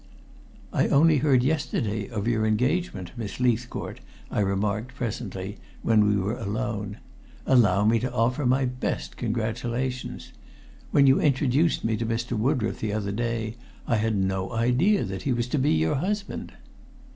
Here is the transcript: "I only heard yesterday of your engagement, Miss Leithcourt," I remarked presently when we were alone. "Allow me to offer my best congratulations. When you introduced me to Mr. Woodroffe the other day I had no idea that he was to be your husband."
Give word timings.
"I 0.73 0.87
only 0.87 1.17
heard 1.19 1.43
yesterday 1.43 2.07
of 2.09 2.27
your 2.27 2.43
engagement, 2.43 3.11
Miss 3.15 3.39
Leithcourt," 3.39 3.99
I 4.31 4.39
remarked 4.39 4.95
presently 4.95 5.59
when 5.83 6.07
we 6.07 6.15
were 6.15 6.39
alone. 6.39 6.97
"Allow 7.45 7.85
me 7.85 7.99
to 7.99 8.11
offer 8.11 8.47
my 8.47 8.65
best 8.65 9.15
congratulations. 9.15 10.31
When 10.89 11.05
you 11.05 11.21
introduced 11.21 11.83
me 11.83 11.97
to 11.97 12.05
Mr. 12.07 12.35
Woodroffe 12.35 12.79
the 12.79 12.93
other 12.93 13.11
day 13.11 13.57
I 13.87 13.97
had 13.97 14.15
no 14.15 14.53
idea 14.53 15.03
that 15.03 15.21
he 15.21 15.33
was 15.33 15.47
to 15.49 15.59
be 15.59 15.71
your 15.73 15.97
husband." 15.97 16.53